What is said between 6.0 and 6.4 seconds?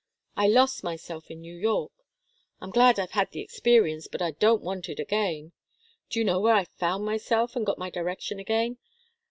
Do you know